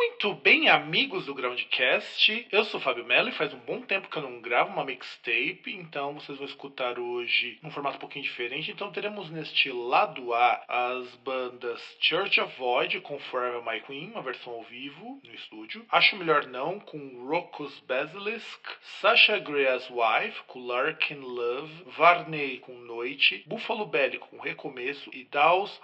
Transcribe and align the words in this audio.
Muito 0.00 0.32
bem, 0.32 0.68
amigos 0.68 1.26
do 1.26 1.34
Groundcast. 1.34 2.46
Eu 2.52 2.62
sou 2.64 2.78
o 2.78 2.82
Fábio 2.82 3.04
Mello 3.04 3.30
e 3.30 3.32
faz 3.32 3.52
um 3.52 3.58
bom 3.58 3.80
tempo 3.80 4.08
que 4.08 4.16
eu 4.16 4.22
não 4.22 4.40
gravo 4.40 4.72
uma 4.72 4.84
mixtape, 4.84 5.74
então 5.74 6.14
vocês 6.14 6.38
vão 6.38 6.46
escutar 6.46 7.00
hoje 7.00 7.58
num 7.60 7.70
formato 7.72 7.96
um 7.96 8.00
pouquinho 8.00 8.24
diferente. 8.24 8.70
Então 8.70 8.92
teremos 8.92 9.28
neste 9.28 9.72
lado 9.72 10.32
A 10.32 10.62
as 10.68 11.16
bandas 11.16 11.82
Church 12.00 12.40
of 12.40 12.56
Void 12.56 13.00
com 13.00 13.18
Forever 13.18 13.60
My 13.64 13.80
Queen, 13.80 14.12
uma 14.12 14.22
versão 14.22 14.52
ao 14.52 14.62
vivo 14.62 15.20
no 15.24 15.34
estúdio. 15.34 15.84
Acho 15.90 16.16
Melhor 16.16 16.46
Não 16.46 16.78
com 16.78 17.26
Rockus 17.26 17.80
Basilisk, 17.80 18.60
Sasha 19.00 19.36
Grey 19.40 19.66
as 19.66 19.90
Wife 19.90 20.44
com 20.46 20.64
Larkin 20.64 21.18
Love, 21.18 21.72
Varney 21.96 22.58
com 22.58 22.74
Noite, 22.74 23.42
Buffalo 23.48 23.84
Belly 23.84 24.18
com 24.18 24.38
Recomeço 24.38 25.10
e 25.12 25.24
Daus 25.24 25.80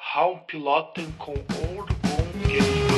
Piloten 0.46 1.11
com 1.18 1.35
Bone 1.35 2.46
Game. 2.46 2.93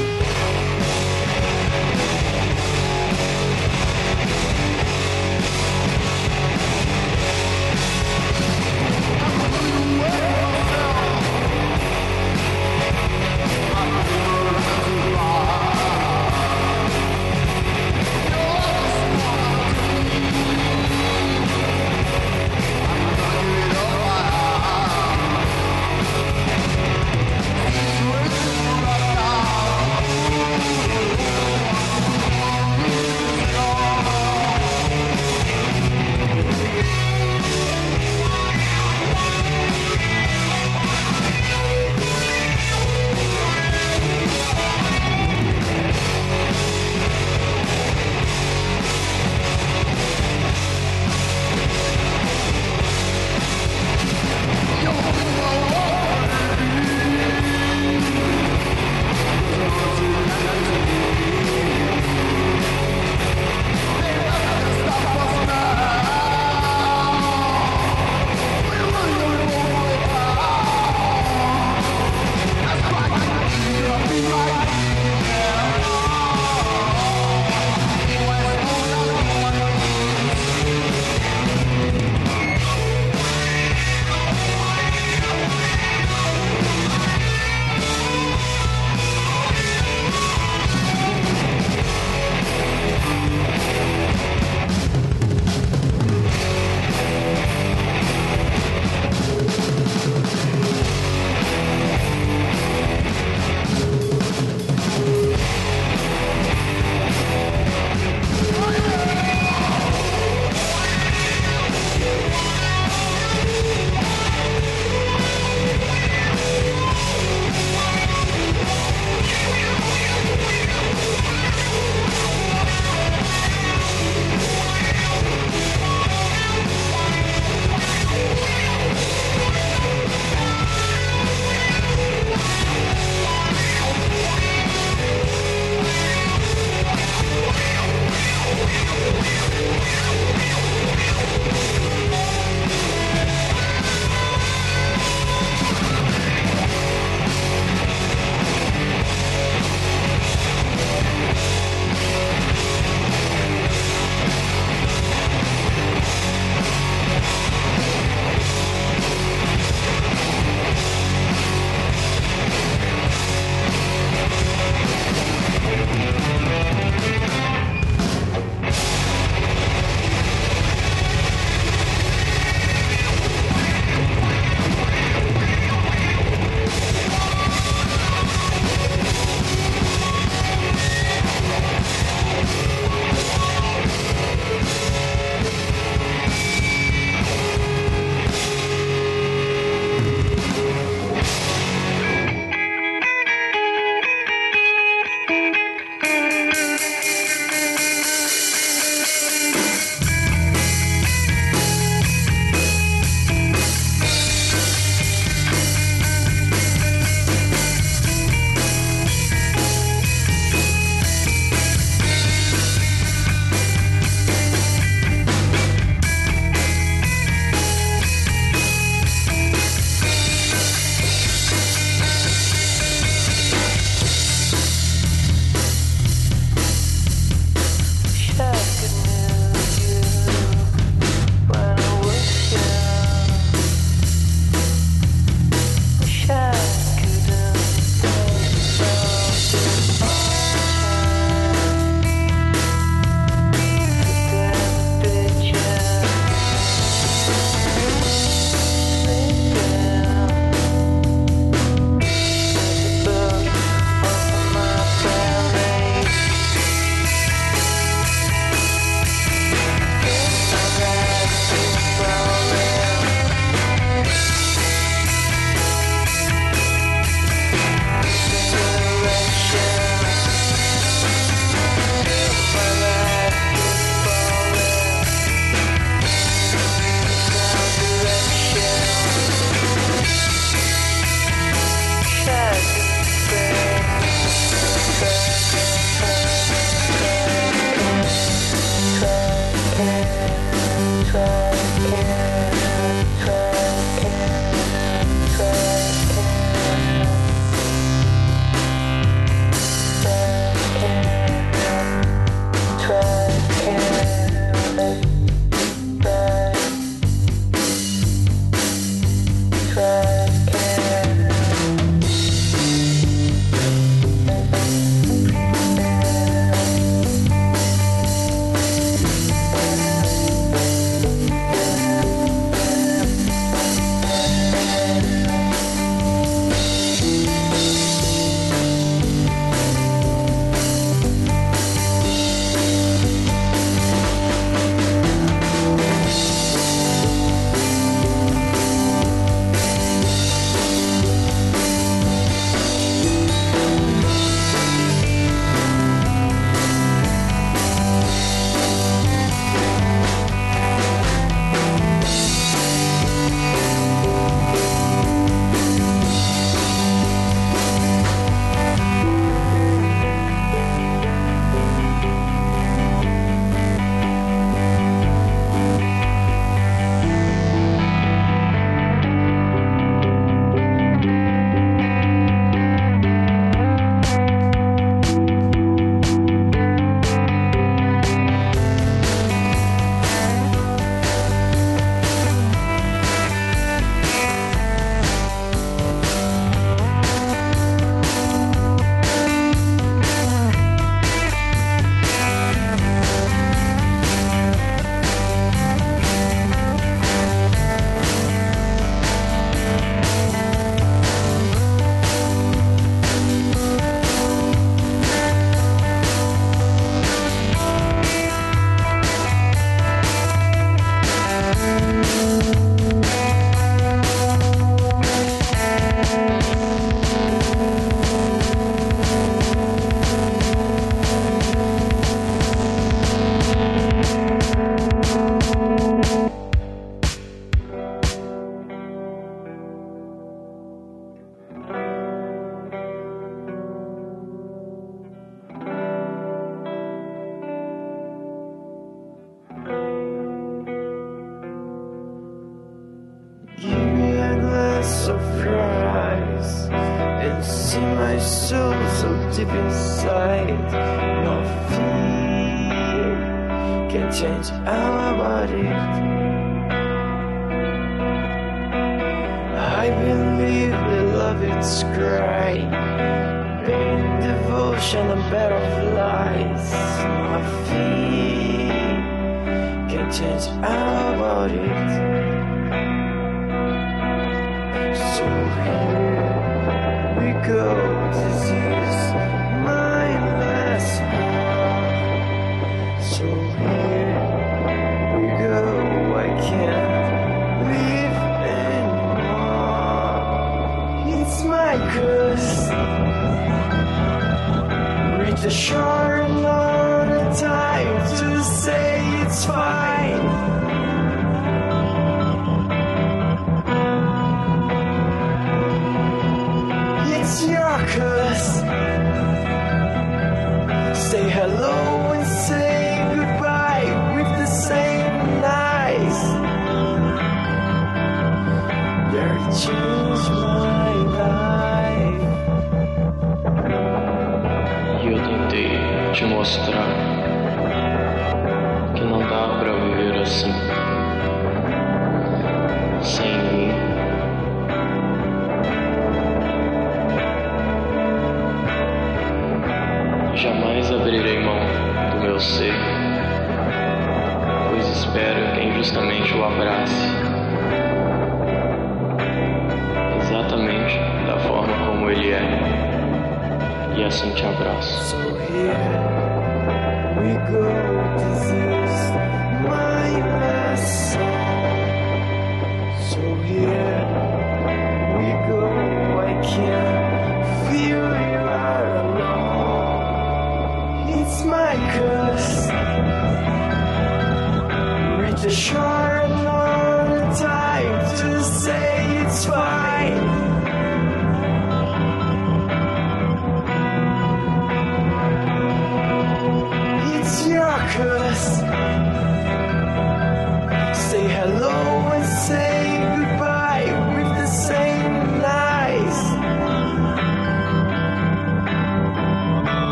nostro 526.47 526.76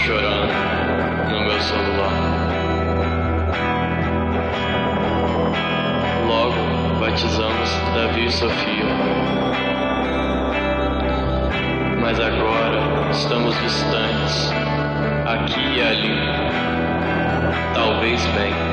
chorando 0.00 0.52
no 1.30 1.40
meu 1.40 1.60
celular. 1.60 2.48
Logo 6.26 6.98
batizamos 7.00 7.70
Davi 7.94 8.26
e 8.26 8.32
Sofia. 8.32 8.86
Mas 12.00 12.18
agora 12.18 13.10
estamos 13.10 13.54
distantes, 13.60 14.50
aqui 15.26 15.60
e 15.60 15.82
ali. 15.82 16.16
Talvez 17.74 18.24
bem. 18.28 18.69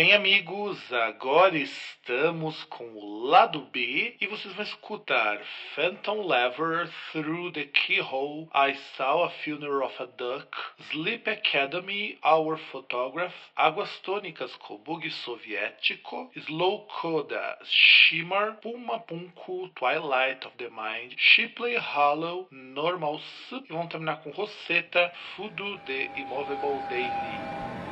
Bem, 0.00 0.14
amigos, 0.14 0.90
agora 0.94 1.58
estamos 1.58 2.64
com 2.64 2.86
o 2.86 3.26
lado 3.26 3.60
B 3.70 4.16
e 4.18 4.26
vocês 4.26 4.54
vão 4.54 4.64
escutar 4.64 5.38
Phantom 5.74 6.26
Lever, 6.26 6.88
Through 7.12 7.52
the 7.52 7.64
Keyhole, 7.64 8.48
I 8.54 8.74
Saw 8.96 9.24
a 9.24 9.28
Funeral 9.28 9.82
of 9.82 10.02
a 10.02 10.06
Duck, 10.06 10.56
Sleep 10.90 11.28
Academy, 11.28 12.18
Our 12.24 12.56
Photograph, 12.72 13.34
Águas 13.54 13.90
Tônicas 13.98 14.56
com 14.56 14.78
Bug 14.78 15.10
Soviético, 15.10 16.30
Slow 16.34 16.86
Coda, 16.86 17.58
Shimmer, 17.64 18.54
Puma 18.62 19.00
Punku, 19.00 19.68
Twilight 19.74 20.46
of 20.46 20.56
the 20.56 20.70
Mind, 20.70 21.14
Shipley 21.18 21.76
Hollow, 21.76 22.48
Normal 22.50 23.20
e 23.52 23.66
vamos 23.68 23.88
terminar 23.90 24.22
com 24.22 24.30
Rosetta, 24.30 25.12
Fudo 25.36 25.78
The 25.80 26.10
Immovable 26.16 26.80
Daily. 26.88 27.89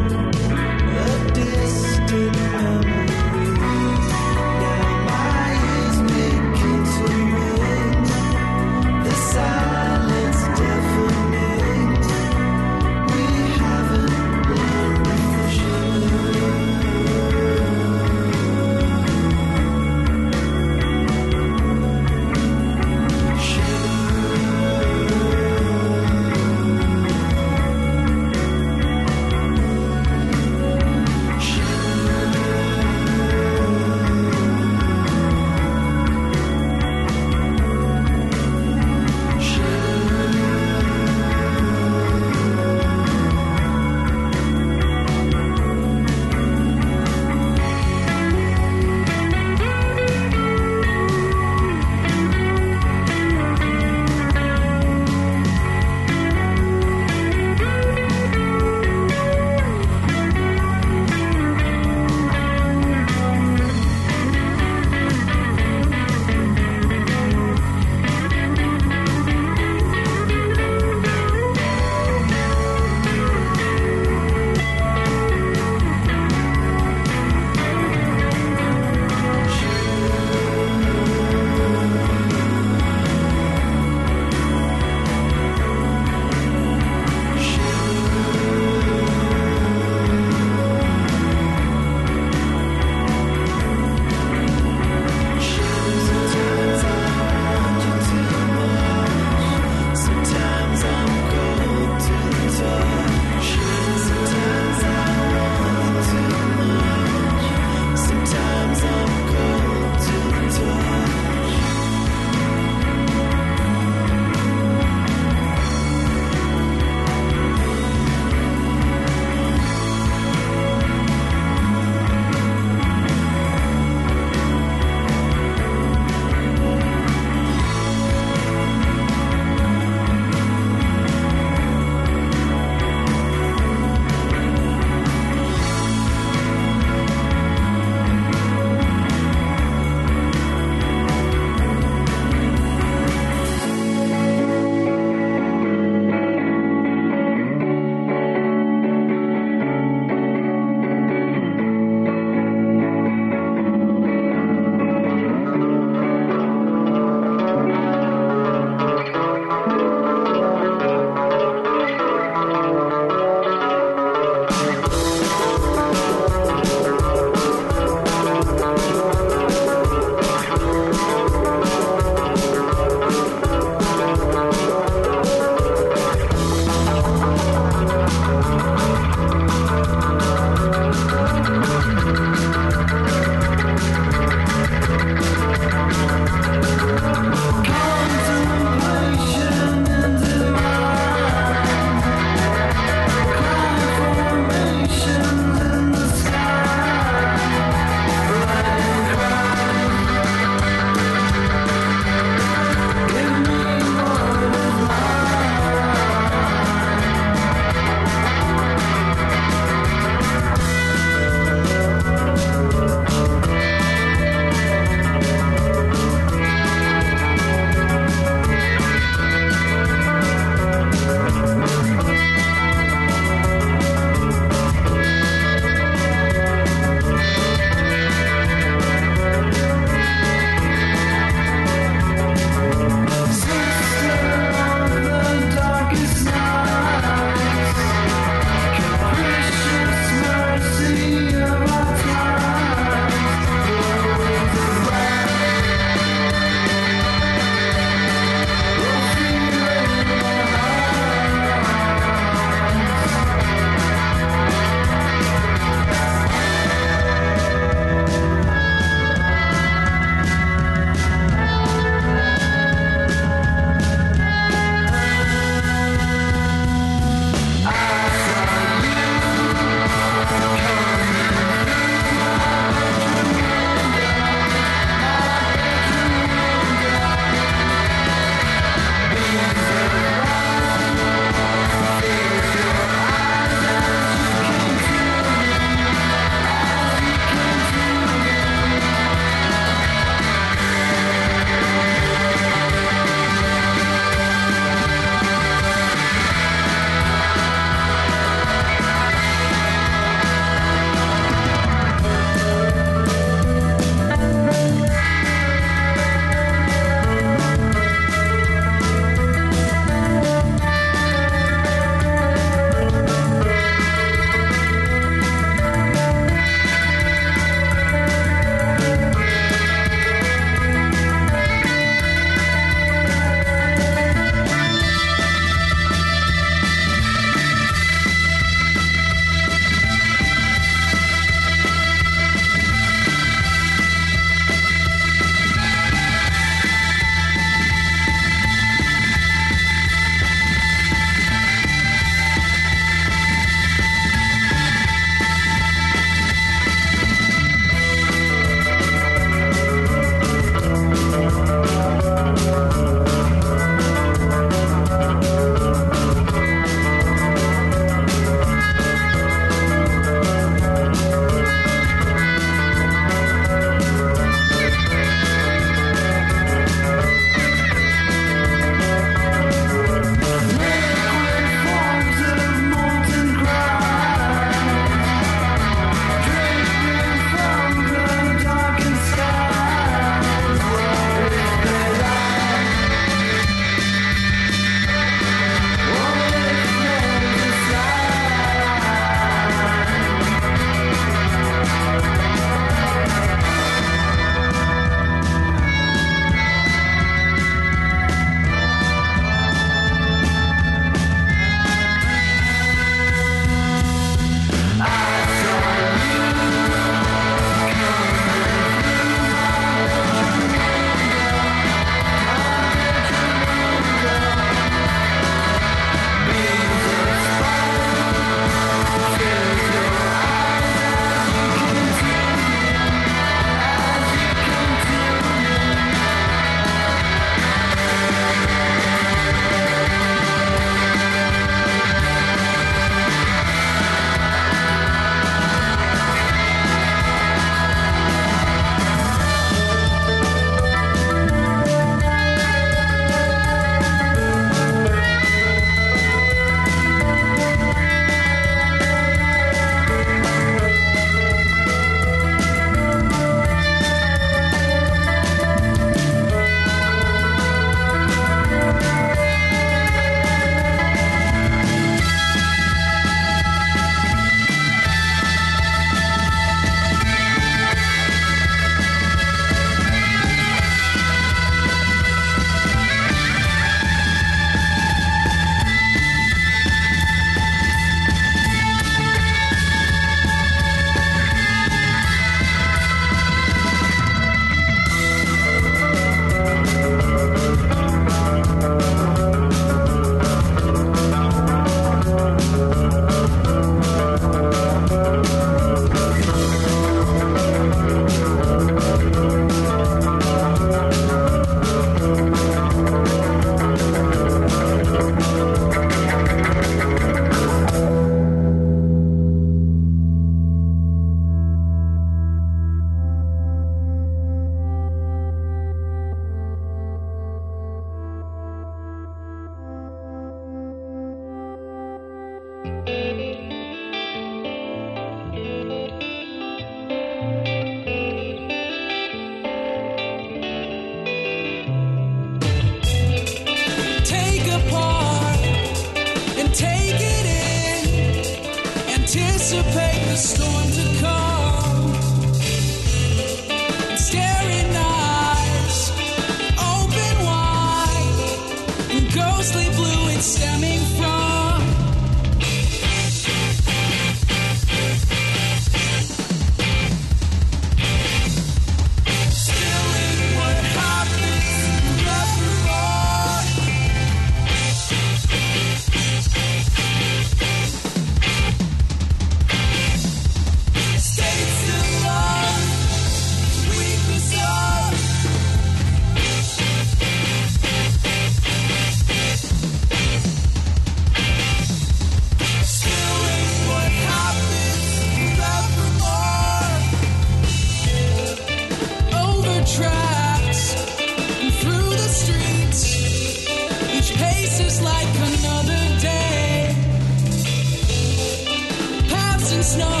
snow. 599.71 600.00